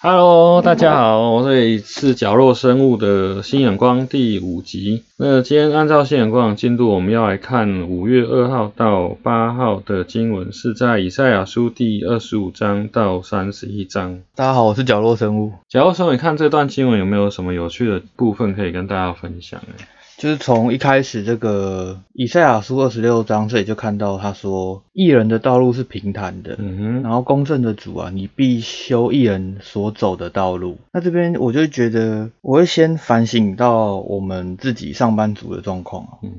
[0.00, 5.02] Hello，大家好，我这里是角落生物的新眼光第五集。
[5.16, 14.20] 那今天按照新眼光的进度，我们要来看五月二号到八号的经文，是在以赛亚书第二十五章到三十一章。
[14.36, 15.54] 大家好，我是角落生物。
[15.68, 19.74] 角落生物，你看这段经文有没有什么有趣的部分可以跟大家分享呢？
[20.18, 30.76] 就是从一开始这个以赛亚书二十六章这里就看到他说，艺人的道路是平坦的，嗯哼，然后公正的主啊，你必修艺人所走的道路。
[30.92, 36.32] 那这边我就觉得，我会先反省到我们自己上班族的状况啊，嗯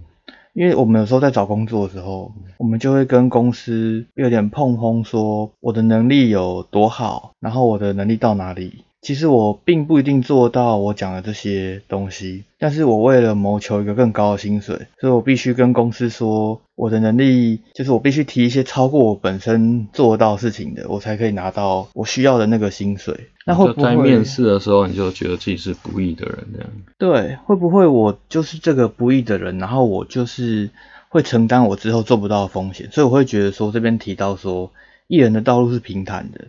[0.53, 8.83] 因为我们有时候在找工作的时候，我们就会跟公司有点碰轰，说我的能力有多好，然后我的能力到哪里。
[9.01, 23.29] 其实我并不一定做到我讲的这些东西，但是我为了谋求一个更高的薪水，所以我必须跟公司说我的能力，就是我必须提一些超过我本身做到事情的，我才可以拿到我需要的那个薪水。
[23.45, 26.69] 那会不会在面试的时候，你就觉得自己是不义的人这样？
[26.97, 30.69] 对，会不会我就是这个不义的人，然后我就是
[31.07, 34.71] 会承担我之后做不到的风险，所以我会觉得说这边提到说
[35.07, 36.47] 艺人的道路是平坦的，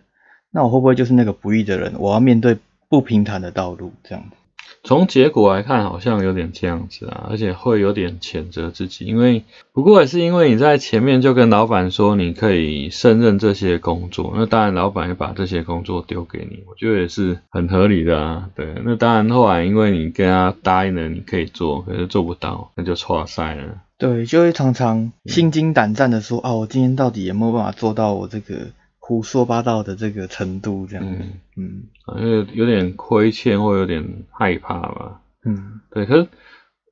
[0.53, 1.95] 那我会不会就是那个不义的人？
[1.99, 4.37] 我要面对不平坦的道路这样子。
[4.83, 18.49] 从结果来看，好像有点这样子啊，而且会有点谴责自己，因为不过也是因为你在前面就跟老板说你可以胜任这些工作，那当然老板也把这些工作丢给你，我觉得也是很合理的啊。
[18.55, 23.83] 对，那当然后来因为你跟他答应了你可以做，可是做不到，那就错赛了。
[23.99, 28.69] 对，就会常常心惊胆战的说啊，我今天到底有没有办法做到我这个
[29.11, 31.19] 胡说八道的这个程度这样子？
[31.19, 35.21] 嗯嗯啊，因为有点亏欠或有点害怕吧。
[35.45, 36.29] 嗯对，可是，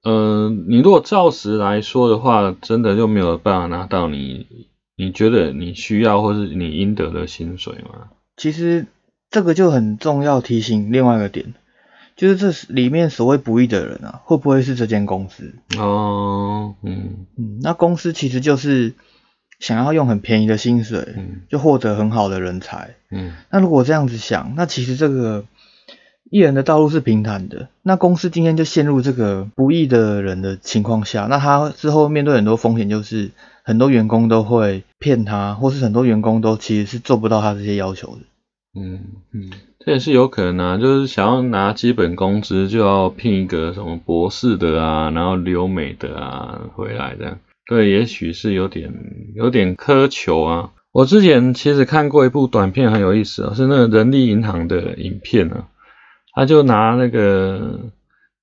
[0.02, 4.48] 呃，你如果照实来说的话，真的就没有办法拿到你
[4.96, 8.08] 你觉得你需要或是你应得的薪水吗？
[8.36, 8.86] 其实
[9.30, 11.54] 这个就很重要提醒另外一个点，
[12.16, 15.54] 就是这里面所谓不义的人啊，会不会是这间公司？
[15.78, 18.94] 哦，嗯嗯，那公司其实就是
[19.58, 22.94] 想要用很便宜的薪水，嗯就获得很好的人才。
[23.10, 25.44] 嗯那如果这样子想，那其实这个
[26.30, 33.30] 艺人的道路是平坦的，那公司今天就陷入这个不义的人的情况下，那他之后面对很多风险，就是
[33.62, 38.18] 很多员工都会骗他，或是很多员工都其实是做不到他这些要求的。
[38.78, 39.00] 嗯，
[39.32, 47.38] 嗯，这也是有可能啊，就是想要拿基本工资，就要聘一个什么博士的啊，然后留美的啊回来这样。
[47.68, 48.92] 对，也许是有点
[49.34, 50.70] 有点苛求啊。
[50.90, 55.68] 我之前其实看过一部短片，很有意思啊，是那个人力银行的影片啊，
[56.32, 57.78] 他就拿那个，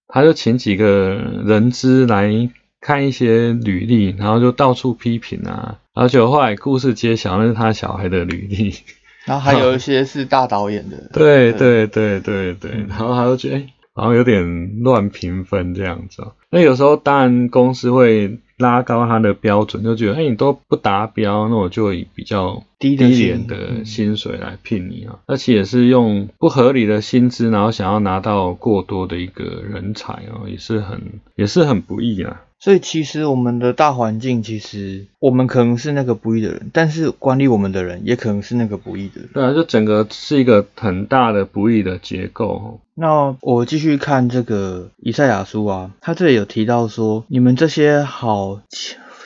[0.08, 2.50] 他就请几个人资来
[2.80, 8.76] 看一些履历，然后就到处批评啊，然后结果后来故事揭晓，那是他小孩的履历。
[9.26, 16.34] 然后还有一些是大导演的，对对对对对，嗯然后他就觉得，哎、然后有点乱评分这样子、哦。
[16.50, 25.20] 那有时候当然公司会拉高他的标准，就觉得，哎、你都不达标，那我就以比较低廉的薪水来聘你啊。
[25.26, 31.02] 而且也是用不合理的薪资，然后想要拿到过多的一个人才哦，也是很
[31.36, 32.42] 也是很不易啊。
[32.60, 39.30] 所以其实我们的大环境，其实我们可能是那个不义的人，但是管理我们的人也可能是那个不义的人。
[39.34, 42.80] 对啊，就整个是一个很大的不义的结构哦。
[42.96, 48.62] 那我继续看这个以赛亚书啊，他这里有提到说，你们这些好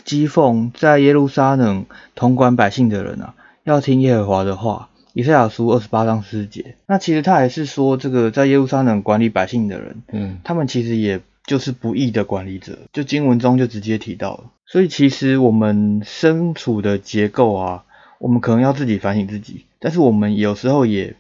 [0.04, 1.86] 讥讽在耶路撒冷
[2.16, 4.90] 统管百姓的人啊，要听耶和华的话。
[5.14, 14.44] 以赛亚书二十八章四节，那其实他还是说，这个在耶路撒冷管理百姓的人，嗯他们其实也就是不义的管理者，就经文中就直接提到了。
[14.68, 17.86] 所以其实我们身处的结构啊，
[18.20, 21.16] 我们可能要自己反省自己，但是我们有时候也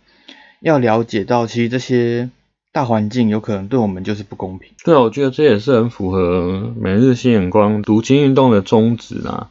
[0.62, 2.30] 要了解到，其实这些
[2.72, 4.70] 大环境有可能对我们就是不公平。
[4.86, 9.50] 对，我觉得这也是很符合每日新眼光读经运动的宗旨啊。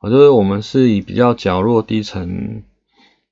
[0.00, 2.62] 我觉得我们是以比较角落低层、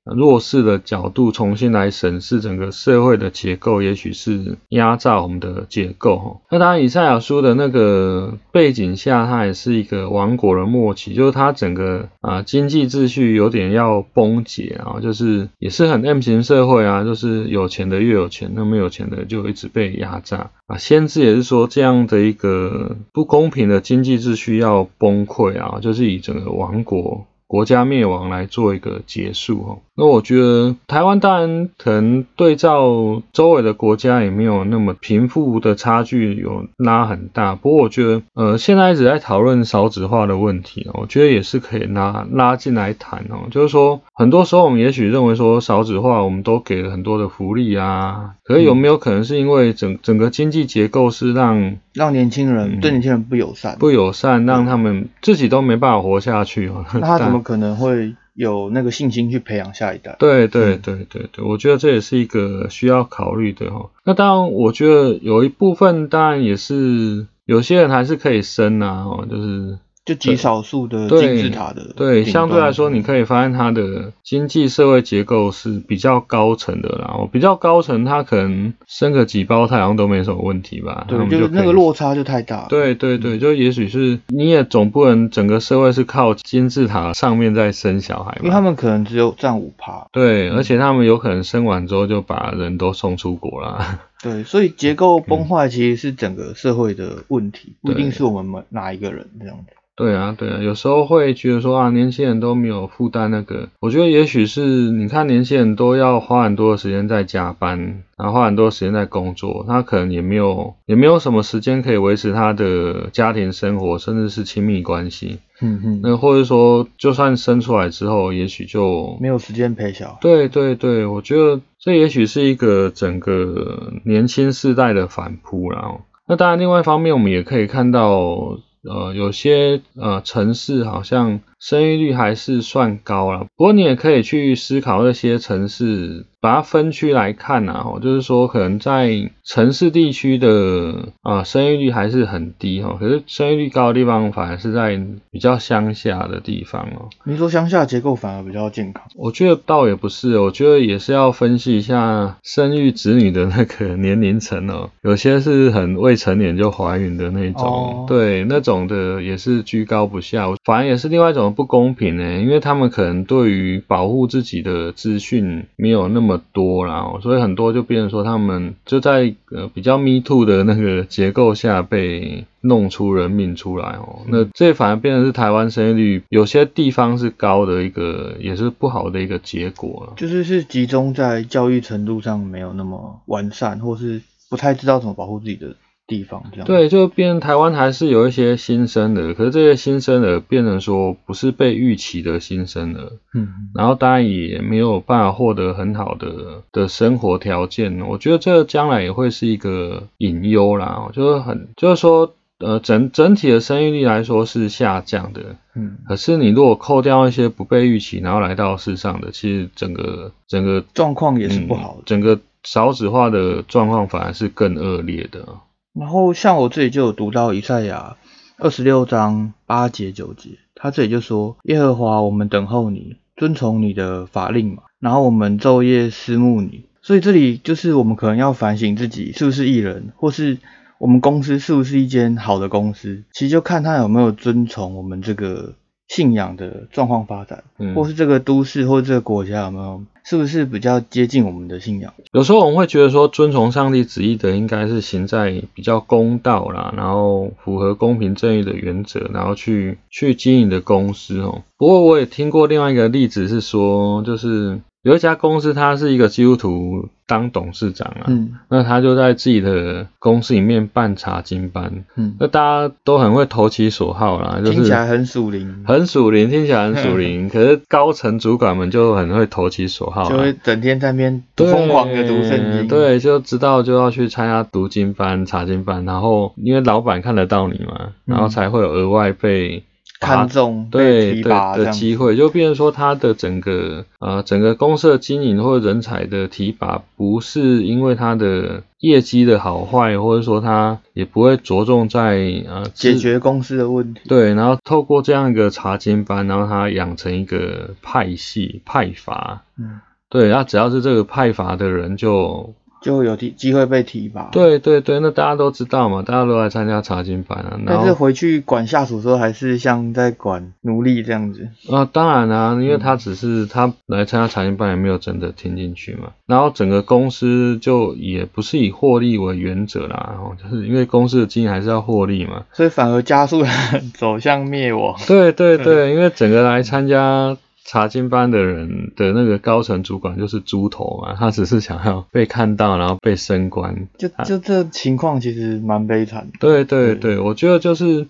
[0.04, 6.40] 弱势的角度重新来审视整个社会的结构，也许是压榨我们的结构哈。
[6.50, 20.76] 那当然，以赛亚书的那个背景下，它也是一个王国的末期，就是它整个啊经济秩序有点要崩解啊，就是也是很 M 型社会啊，就是有钱的越有钱，那没有钱的就一直被压榨啊。
[20.76, 27.26] 先知也是说这样的一个不公平的经济秩序要崩溃啊，就是以整个王国。
[27.46, 29.78] 国家灭亡来做一个结束哦。
[29.96, 58.12] 那我觉得台湾当然可能对照周围的国家也没有那么贫富的差距有拉很大，不过我觉得呃现在一直在讨论少子化的问题，我觉得也是可以拉拉进来谈哦，就是说很多时候我们也许认为说少子化我们都给了很多的福利啊，可是有没有可能是因为整整个经济结构是让让年轻人对年轻人不友善，不友善，让他们自己都没办法活下去哦，那他怎么可能会？
[58.34, 60.16] 有那个信心去培养下一代。
[60.18, 63.90] 对对对对对，我觉得这也是一个需要考虑的哈。
[64.04, 69.78] 那当然，我觉得有一部分当然也是有些人还是可以生啊，就是。
[70.04, 77.16] 就极少数的金字塔的，对，相对来说，你可以发现它的经济社会结构是比较高层的啦。
[77.32, 81.06] 比较高层，它可能生个几胞胎好像都没什么问题吧？
[81.08, 82.66] 对，就那个落差就太大。
[82.68, 90.06] 对对对，就也许是你也总不能整个社会是靠金字塔上面在生小孩，因为他们可能只有占五趴。
[90.12, 94.00] 对，而且他们有可能生完之后就把人都送出国了。
[94.22, 99.74] 对，所以结构崩坏其实是整个社会的问题，不一定是我们哪一个人这样子。
[99.96, 104.60] 对啊，对啊，有时候会觉得说啊，年轻人都没有负担那个，我觉得也许是
[104.90, 115.38] 你看年轻人都要花很多的时间在加班，然后花很多时间在工作，他可能也没有也没有什么时间可以维持他的家庭生活，甚至是亲密关系。
[115.60, 116.00] 嗯嗯。
[116.02, 120.18] 那或者说，就算生出来之后，也许就没有时间陪小孩。
[120.20, 126.00] 对对对，我觉得这也许是一个整个年轻世代的反扑啦。
[126.26, 128.58] 那当然，另外一方面，我们也可以看到。
[128.84, 136.26] 呃，有些呃城市好像生育率还是算高了，不过你也可以去思考那些城市。
[136.44, 147.08] 把它分区来看呐，哦，就是说可能在城市地区的啊生育率还是很低哈，可是生育率高的地方反而是在比较乡下的地方哦。
[147.24, 149.02] 你说乡下结构反而比较健康？
[149.16, 166.34] 我觉得倒也不是，我觉得也是要分析一下生育子女的那个年龄层哦，有些是很未成年就怀孕的那种，对，那种的也是居高不下，反而也是另外一种不公平呢，因为他们可能对于保护自己的资讯没有那么。
[166.52, 180.12] 多啦，所以很多就变成说他们就在呃比较 me too 的那个结构下被弄出人命出来哦，那这反而变成是台湾生育率有些地方是高的一个，也是不好的一个结果了。
[180.16, 185.74] 就是是集中在教育程度上没有那么完善，或是不太知道怎么保护自己的。
[186.06, 215.46] 地方这样对，就变台湾还是有一些新生的，可是这些新生儿变成说不是被预期的新生儿，嗯，然后当然也没有办法获得很好的的生活条件，我觉得这将来也会是一个隐忧啦，就是很就是说呃整整体的生育率来说是下降的，嗯，可是你如果扣掉一些不被预期然后来到世上的，其实整个整个状况也是不好，整个少子化的状况反而是更恶劣的。
[215.94, 218.16] 然后像我这里就有读到以赛亚
[218.58, 224.82] 二十六章八节九节，他这里就说：耶和华，我们等候你，遵从你的法令嘛。
[224.98, 226.86] 然后我们昼夜思慕你。
[227.00, 230.58] 所以这里就是我们可能要反省自己是不是艺人，或是
[230.98, 233.24] 我们公司是不是一间好的公司。
[233.32, 235.74] 其实就看他有没有遵从我们这个。
[236.08, 237.64] 信仰的状况发展，
[237.94, 242.12] 或是这个都市或这个国家有没有，是不是比较接近我们的信仰？
[242.32, 251.62] 有时候我们会觉得说，遵从上帝旨意的应该是行在比较公道啦，然后符合公平正义的原则，然后去去经营的公司哦。
[251.78, 254.80] 不过我也听过另外一个例子是说，就是。
[255.04, 258.24] 有一家公司，他是一个基督徒当董事长啊，
[258.70, 262.04] 那他就在自己的公司里面办查经班，
[262.40, 279.84] 那大家都很会投其所好啦，听起来很属灵，很属灵，听起来很属灵， 可是高层主管们就很会投其所好，就会整天在那边疯狂的读圣经，对，就知道就要去参加读经班、查经班，然后因为老板看得到你嘛，然后才会有额外被。
[280.24, 294.20] 看重对对的机会，就变成说他的整个呃整个公司的经营或者人才的提拔，不是因为他的业绩的好坏，或者说他也不会着重在呃解决公司的问题。
[294.28, 302.74] 对，然后透过这样一个查经班，然后他养成一个派系派阀，嗯，对，然后只要是这个派阀的人就。
[303.04, 304.48] 就有机机会被提拔。
[304.50, 307.78] 对对对，那大家都知道嘛，大家都来参加查经班啊。
[307.84, 311.68] 但是回去管下属时候，还是像在管奴隶这样子。
[311.90, 316.30] 啊，当然啊，因为他只是他来参加查经班，也没有真的听进去嘛。
[316.46, 323.62] 然后整个公司就也不是以获利为原则啦，然后就是因为公司的经营还是要获利嘛，所以反而加速
[324.16, 325.14] 走向灭亡。
[325.26, 327.54] 对对对， 因为整个来参加。
[327.84, 334.08] 查经班的人的那个高层主管就是猪头嘛，他只是想要被看到，然后被升官。
[334.18, 336.52] 就就这情况其实蛮悲惨的。
[336.58, 338.26] 对对对，我觉得就是。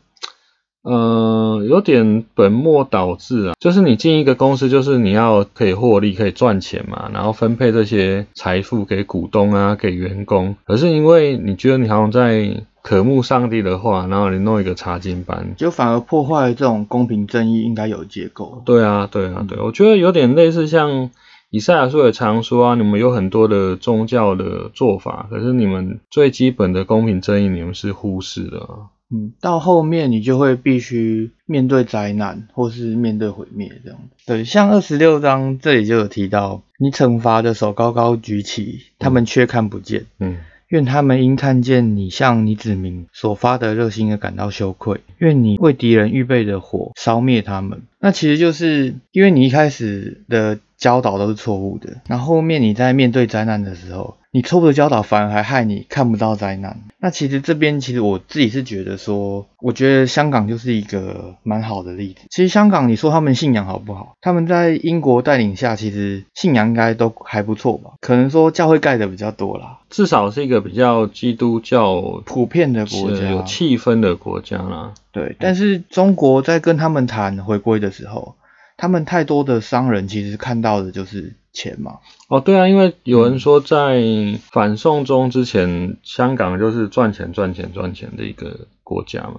[0.86, 10.56] 呃，有点本末倒置啊，就是你进一个公司，就是你要可以获利、可以赚钱嘛，然后分配这些财富给股东啊、给员工。
[10.66, 18.62] 可是因为你觉得你好像在渴慕上帝的话，然后你弄一个查经班，就反而破坏了这种公平正义应该有的结构。
[18.66, 21.10] 对啊，对啊，对，我觉得有点类似像
[21.48, 28.92] 以赛亚书也常说啊，你们有很多的宗教的做法，可是你们最基本的公平正义，你们是忽视的啊。
[29.10, 33.98] 嗯，到后面你就会必须面对灾难，或是面对毁灭这样。
[34.26, 40.04] 对，像二十六章这里就有提到，你惩罚的手高高举起，他们却看不见。
[40.18, 40.36] 嗯，
[40.68, 45.00] 愿他们因看见你向你子民所发的热心而感到羞愧。
[45.18, 47.82] 愿你为敌人预备的火烧灭他们。
[48.00, 54.16] 那其实就是因为你一开始的教导都是错误的，然后后面你在面对灾难的时候。
[54.34, 56.80] 你错误的教导反而还害你看不到灾难。
[56.98, 62.22] 那其实这边其实我自己是觉得说，我觉得香港就是一个蛮好的例子。
[62.30, 64.16] 其实香港你说他们信仰好不好？
[64.20, 67.92] 他们在英国带领下，其实信仰应该都还不错吧？
[68.00, 74.94] 可能说教会盖的比较多啦，至少是一个比较基督教普遍的国家，有气氛的国家啦。
[75.12, 78.34] 对，但是中国在跟他们谈回归的时候，
[78.76, 81.98] 他们太多的商人其实看到的就是钱嘛。
[82.28, 84.02] 哦，对啊，因为有人说在
[84.50, 89.36] 反送中之前，香港就是赚钱、赚钱、赚钱的一个国家嘛。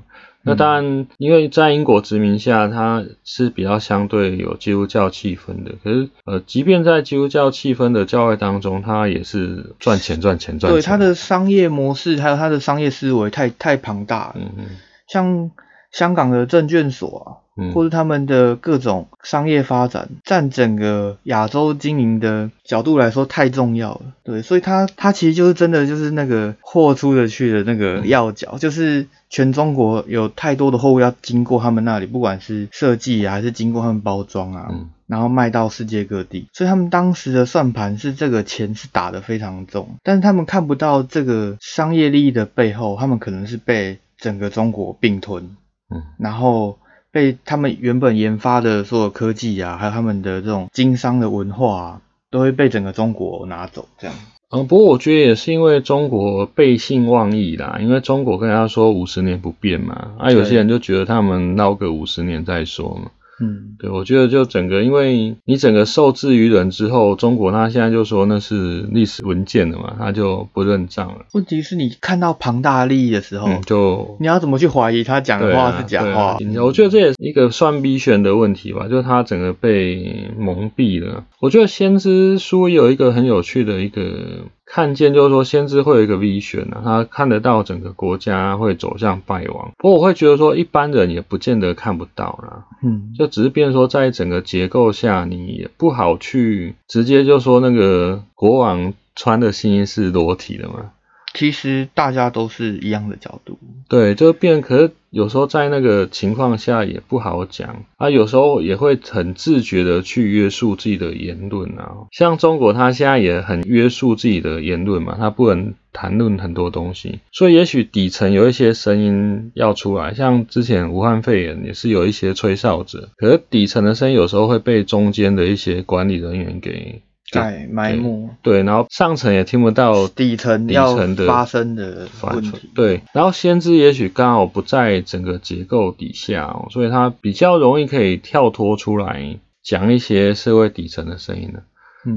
[0.48, 5.72] 那当然，因为在英国殖民下，它是比较相对有基督教气氛的。
[5.84, 10.80] 可是，呃，即便在基督教气氛的教会当中，它也是赚钱、赚钱、赚钱。
[10.80, 14.36] 对，它的商业模式还有它的商业思维太太庞大了。
[14.36, 14.66] 嗯嗯。
[15.08, 15.50] 像
[15.92, 17.45] 香港的证券所啊。
[17.74, 34.70] 或者他们的各种商业发展，占整个亚洲经营的角度来说太重要了，对，所以它它其实就是真的就是那个货出得去的那个要角，就是全中国有太多的货物要经过他们那里，不管是设计啊，还是经过他们包装啊，
[35.08, 45.56] 然后卖到世界各地，所以他们当时的算盘是这个钱是打得非常重，但是他们看不到这个商业利益的背后，他们可能是被整个中国并吞，
[45.90, 46.78] 嗯，然后。
[47.16, 54.14] 被他们原本研发的所有科技啊，还有他们的这种经商的文化啊，都会被整个中国拿走，这样。
[54.52, 63.12] 嗯，不过我觉得也是因为中国背信忘义啦，因为中国跟他说五十年不变嘛，啊，有些人就觉得他们闹个五十年再说嘛。
[63.42, 71.26] 嗯，对，我觉得就整个，因为你整个受制于人之后，中国他现在就说那是历史文件了嘛，他就不认账了。
[71.34, 76.38] 问题是你看到庞大利益的时候，就你要怎么去怀疑他讲的话是假话？
[76.64, 81.26] 我觉得这也是一个算逼选的问题吧，就是他整个被蒙蔽了。
[81.42, 84.46] 我觉得先知书有一个很有趣的一个。
[84.66, 89.72] 看见就是说，先知会有一个 V 选啊，他看得到整个国家会走向败亡。
[89.78, 92.66] 不过我会觉得说，一般人也不见得看不到啦。
[92.84, 100.92] 嗯，就只是变说，在整个结构下，你也不好去直接就说那个国王穿的新衣是裸体的嘛。
[101.36, 104.62] 其实大家都是一样的角度，对，就变。
[104.62, 112.08] 可是有时候在那个情况下也不好讲啊，有时候也会很自觉的去约束自己的言论啊。
[112.12, 117.20] 像中国，他现在也很约束自己的言论嘛，他不能谈论很多东西。
[117.32, 127.02] 所以也许底层有一些声音要出来，像之前武汉肺炎也是有一些吹哨者，可是底层的声音有时候会被中间的一些管理人员给。
[127.32, 141.64] 盖埋没，对，然后上层也听不到底层底层的发生的问题，对，然后先知也许刚好不在整个结构底下，所以他比较容易可以跳脱出来讲一些社会底层的声音的。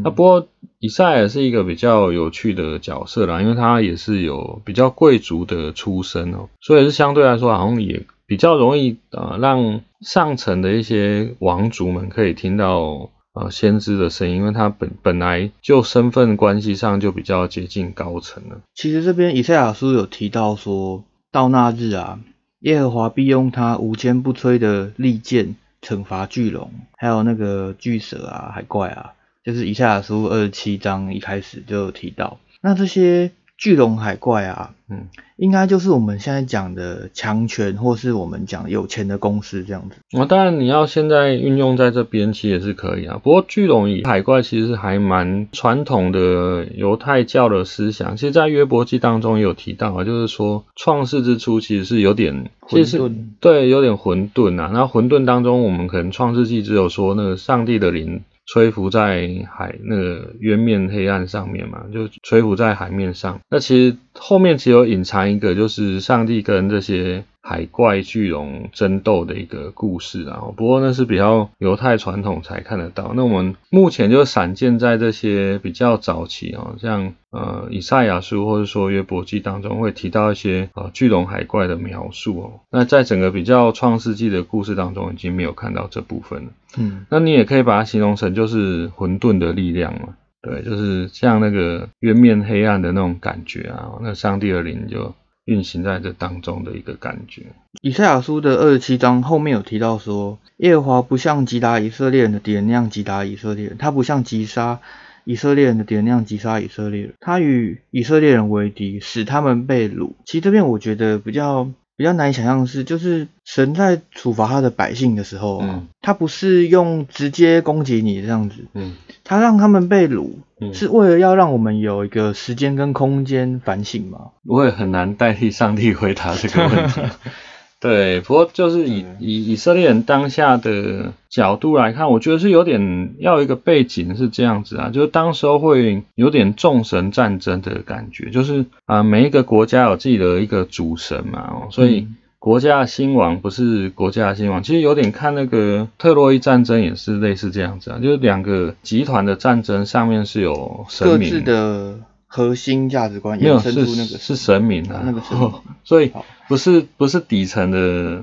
[0.05, 0.47] 那不过
[0.79, 13.11] 以赛也是一个比较有趣的角色啦，因为他也是有比较贵族的出身哦，所以是相对来说好像也比较容易呃让上层的一些王族们可以听到。
[13.39, 18.61] 呃，先知的声音，因为他本本来就身份关系上就比较接近高层了。
[18.75, 22.19] 其实这边以赛亚书有提到说，到那日啊，
[22.61, 29.13] 耶和华必用他无坚不摧的利剑惩罚巨龙，还有那个巨蛇啊、海怪啊，
[29.45, 32.41] 就是以赛亚书二十七章一开始就有提到。
[32.61, 39.97] 那这些巨龙海怪啊，嗯，应该就是我们现在讲的强权，或是我们讲有钱的公司这样子。
[40.17, 43.21] 啊，当然你要现在运用在这边，其实也是可以啊。
[43.21, 54.71] 不过巨龙与海怪其实还蛮传统的犹太教的思想，其实，在约伯记当中也有提到啊，就是说创世之初其实是有点其实是混沌对，有点混沌啊。
[54.73, 63.39] 那混沌当中，我们可能创世纪只有说那个上帝的灵吹拂在海那个渊面黑暗上面嘛，就吹拂在海面上。
[63.51, 70.43] 那其实后面其实有隐藏一个，就是上帝跟这些海怪巨龙争斗的一个故事啊。
[70.57, 73.13] 不过那是比较犹太传统才看得到。
[73.15, 82.61] 那我们目前就散见在这些比较早期哦，像呃以赛亚书或者说约伯记当中会提到一些呃巨龙海怪的描述哦。
[82.71, 86.51] 那在整个比较创世纪的故事当中，已经没有看到这部分了。
[86.77, 90.17] 嗯，那你也可以把它形容成就是混沌的力量嘛，
[90.49, 95.15] 对，就是像那个渊面黑暗的那种感觉啊，那上帝的灵就
[95.45, 97.43] 运行在这当中的一个感觉。
[97.83, 104.81] 以赛亚书的二十七章后面有提到说，耶和华不像击打以色列人的敌人那样击打以色列人，他不像击杀
[105.25, 110.13] 以色列人的敌人那样击杀以色列人，他与以色列人为敌，使他们被掳。
[110.25, 124.31] 其实这边我觉得比较比较难以想象的是，就是神在处罚他的百姓的时候啊，嗯他不是用直接攻击你这样子，嗯他让他们被掳，嗯，是为了要让我们有一个时间跟空间反省吗。
[124.45, 127.01] 我也很难代替上帝回答这个问题。
[127.81, 142.17] 对，不过就是以以以色列人当下的角度来看，我觉得是有点要一个背景是这样子啊，就是当时候会有点众神战争的感觉，就是啊、每一个国家有自己的一个主神嘛，哦，所以嗯。
[142.41, 151.29] 国家的兴亡不是国家的兴亡，其实有点看那个特洛伊战争也是类似这样子啊，就是两个集团的战争上面是有神明。
[151.29, 156.13] 各自的核心价值观没有衍生出是那个是神明啊，那个神明所以
[156.47, 157.79] 不是不是底层的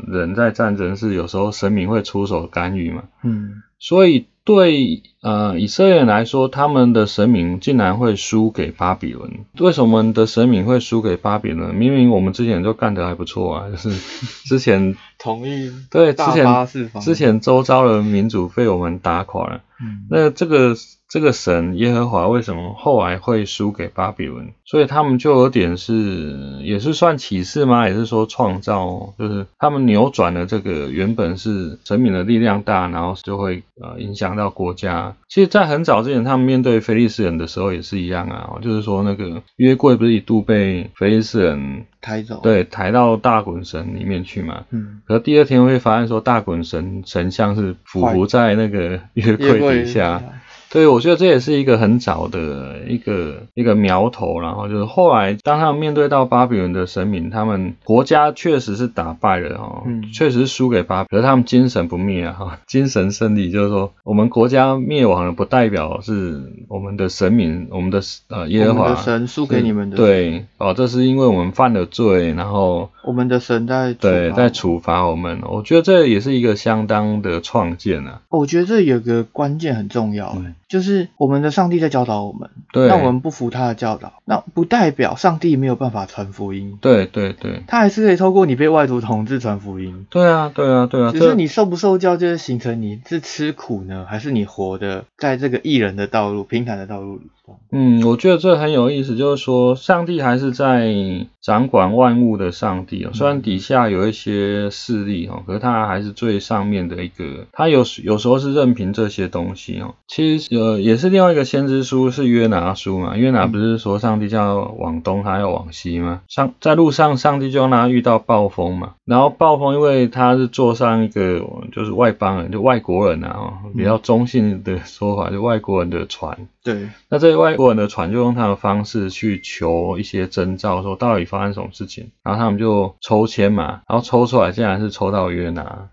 [0.08, 3.04] 人在战争，是有时候神明会出手干预嘛。
[3.24, 9.30] 嗯所以对呃以色列人来说，他们的神明竟然会输给巴比伦。
[9.60, 11.76] 为什么我们的神明会输给巴比伦？
[11.76, 13.92] 明明我们之前就干得还不错啊，就是
[14.48, 16.68] 之前同意对之前
[17.02, 19.62] 之前周遭的民主被我们打垮了。
[19.82, 20.74] 嗯那这个
[21.08, 24.50] 这个神耶和华为什么后来会输给巴比伦？
[24.66, 27.88] 所以他们就有点是也是算启示吗？
[27.88, 35.16] 也是说创造，就是他们扭转了这个原本是神明的力量大，然后就会呃影响到国家。
[35.30, 44.66] 其实，在很早之前，他们面对菲利斯人的时候也是一样啊，就是说那个约柜不是一度被菲利斯人抬走对抬到大滚神里面去嘛？
[44.72, 50.22] 嗯可第二天会发现说大滚神神像是匍匐在那个约柜底下。
[50.70, 60.04] 对，我觉得这也是一个很早的一个一个苗头，然后就是后来当他们面对到巴比伦的神明，他们国家确实是打败了哦，嗯。
[60.14, 90.06] 确实是输给巴比伦，可是他们精神不灭啊，哈， 精神胜利，就是说我们国家灭亡了，不代表是我们的神明，我们的呃耶和华的神输给你们的对哦，这是因为我们犯了罪，然后我们的神在对在处罚我们，我觉得这也是一个相当的创建啊，我觉得这有个关键很重要，嗯就是我们的上帝在教导我们，对，那我们不服他的教导，那不代表上帝没有办法传福音，对对对他还是可以透过你被外族统治传福音。
[90.10, 97.24] 对啊对啊对啊，只是你受不受教，就是形成你是吃苦呢，还是你活的在这个艺人的道路、平坦的道路里。
[97.70, 100.92] 嗯，我觉得这很有意思，就是说，上帝还是在
[101.40, 103.12] 掌管万物的上帝哦。
[103.14, 107.46] 虽然底下有一些势力哦，可是他还是最上面的一个。
[107.52, 109.94] 他有时有时候是任凭这些东西哦。
[110.08, 113.16] 其实呃，也是另外一个先知书是约拿书嘛。
[113.16, 116.22] 约拿不是说上帝叫往东，他要往西吗？
[116.28, 118.94] 上在路上，上帝就让他遇到暴风嘛。
[119.06, 126.48] 然后暴风因为他是坐上一个就是外邦人，就外国人啊，哦比较中性的说法，就外国人的船。
[126.64, 135.90] 对，那这些外国人的船就用他们的方式去求一些征兆，说到底发生什么事情，然后他们就抽签嘛，然后抽出来竟然是抽到约拿，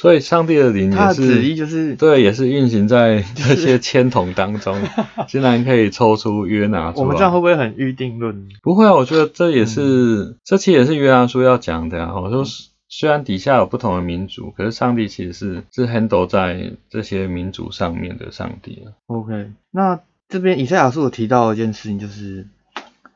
[0.00, 4.80] 所以上帝的灵也是就是对，也是运行在这些签筒当中，
[5.28, 7.38] 竟然可以抽出约拿出我们这样会。
[7.38, 8.48] 不会很预定论？
[8.62, 12.20] 不会啊，我觉得这也是、这期也是约拿书要讲的啊。
[12.20, 12.44] 我说
[12.88, 18.92] 虽然底下有不同的民族，可是上帝其实是是 handle 在这些民族上面的上帝啊。
[19.06, 22.46] OK，那这边以赛亚书有提到一件事情，就是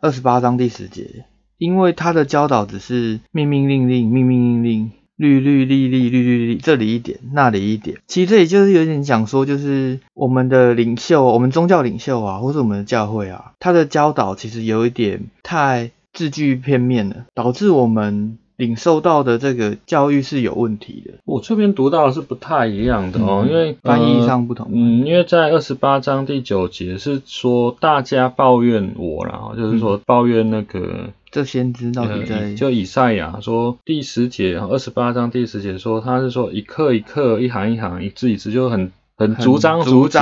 [0.01, 1.25] 二十八章第十节，
[1.59, 7.99] 因为他的教导只是命命令令、命命令令，绿绿绿绿绿绿绿，这里一点那里一点。
[8.07, 18.39] 其实这里就是有点讲说，就是我们的领袖，我们宗教领袖啊，或是我们的教会啊，他的教导其实有一点太字句片面了，导致我们。
[18.57, 21.15] 领受到的这个教育是有问题的。
[21.25, 24.69] 我这边读到的是不太一样的哦，因为翻译上不同。
[24.73, 38.93] 嗯，因为在二十八章第九节是说大家抱怨我然后就是说抱怨那个这先知到底在就以赛亚说第十节二十八章第十节说他是说一刻一刻一行一行一字一字就很。
[39.17, 40.19] 很逐章逐节，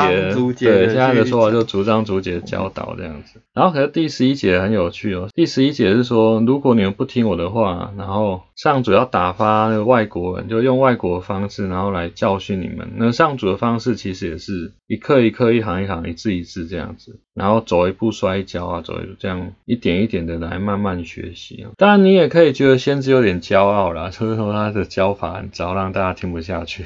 [0.66, 3.40] 对，现在的说法就逐章逐节教导这样子。
[3.54, 12.90] 然后可是第十一节很有趣哦，第十一节是说，如果你们不听我的话，然后上主要打发那外国人，就用外国的方式，然后来教训你们。
[12.96, 21.66] 那上主的方式其实也是一刻一刻、一行一行、一字一字这样子，然后走一步摔跤啊，走一步这样一点一点的来慢慢学习。
[21.78, 26.84] 当然你也可以觉得先知有点骄傲啦，就是说他的教法很糟，让大家听不下去。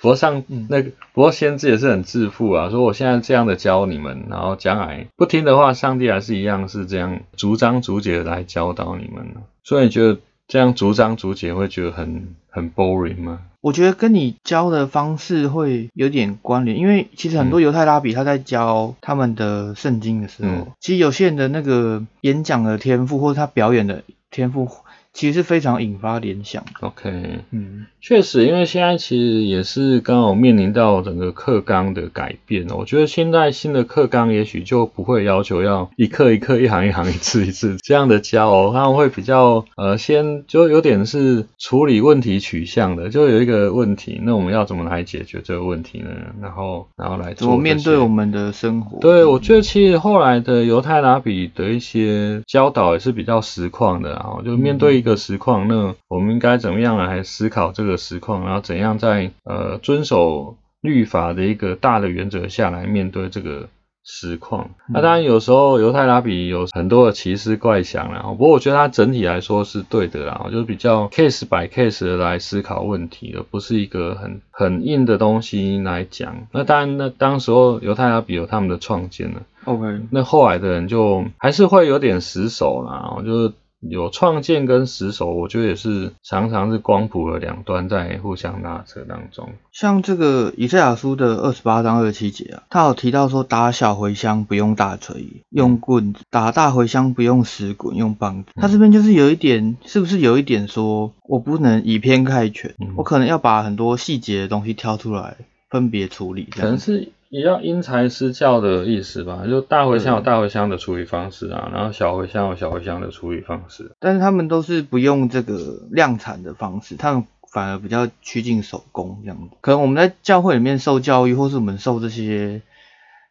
[0.00, 9.26] 不过上那个，不过先知也是很自负啊，说我现在这样的教你们，然后将来不听的话，上帝还是一样是这样逐章逐节来教导你们。
[9.64, 13.40] 所以你觉得这样逐章逐节会觉得很很 boring 吗？
[13.60, 24.68] 我觉得跟你教的方式会有点关联，因为其实很多犹太拉比他在教他们的圣经的时候，其实有些人的那个演讲的天赋或者他表演的天赋。
[25.14, 26.64] 其实是非常引发联想。
[26.80, 32.68] OK，嗯，确实，因为现在其实也是刚好面临到整个课纲的改变。
[32.70, 46.10] 我觉得现在新的课纲也许就不会要求要一课一课、一行一行、一次一次这样的教哦，他们会比较呃先就有点是处理问题取向的，就有一个问题，那我们要怎么来解决这个问题呢？
[46.40, 49.00] 然后然后来怎么面对我们的生活。
[49.00, 55.08] 对，我觉得其实后来的犹太拉比的一些教导也是比较实况的，然后就面对一个。
[55.08, 58.44] 个实况，那我们应该怎么样来思考这个实况？
[58.44, 63.68] 然后怎样在呃遵守律法的一个大的原则下来面对这个
[64.04, 64.70] 实况？
[64.88, 76.46] 那当然有时候犹太拉比有很多的奇思怪想啦，不过我觉得它整体来说是对的啦，就是比较 case by case 的来思考问题，而不是一个很很硬的东西来讲。
[76.52, 83.52] 那当然，那当时候犹太拉比有他们的创建了，OK，那后来的人就还是会有点死守啦，就是。
[83.80, 89.50] 有创建跟死守，我觉得也是常常是光谱的两端在互相拉扯当中。
[89.72, 98.50] 像这个以赛亚书的二十八章二十七节啊，他有提到说打小茴香不用大锤，用棍子打大茴香不用石滚，用棒子。
[98.56, 105.36] 他这边就是有一点，是不是有一点说我不能以偏概全，我可能要把很多细节的东西挑出来
[105.70, 107.12] 分别处理，可能是。
[107.30, 113.92] 也要因材施教的意思吧，就大茴香有大茴香的处理方式啊，然后小茴香有小茴香的处理方式。
[114.00, 119.56] 但是他们都是不用这个量产的方式，他们反而比较趋近手工这样子。
[119.60, 122.62] 可能我们在教会里面受教育，或是我们受这些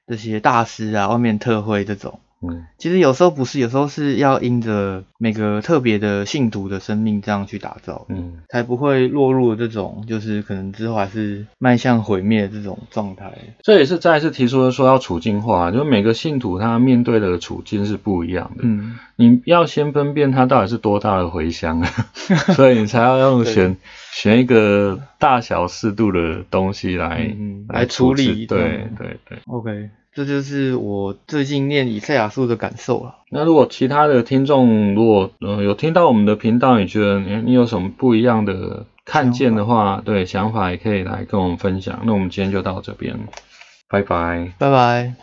[0.05, 2.19] 这些大师啊，外面特会这种。
[2.41, 13.31] 嗯，其实有时候不是，有时候是要因着每个特别的信徒的生命这样去打造，嗯，才不会落入这种就是可能之后还是迈向毁灭这种状态。
[13.63, 21.83] 这也是再一次提出说要处境化，就是每个信徒他面对的处境是不一样的，嗯，你要先分辨他到底是多大的回响，
[22.53, 23.77] 所以你才要用选
[24.13, 27.35] 选一个大小适度的东西来
[27.67, 29.89] 来处理，对对对，OK。
[30.17, 33.17] 这就是我最近念以赛亚书的感受了。
[33.29, 41.99] 那如果其他的听众如果呃有听到我们的频道，你觉得你你有什么不一样的看见的话，对想法也可以来跟我们分享。
[42.03, 43.15] 那我们今天就到这边，
[43.87, 45.13] 拜拜，拜拜。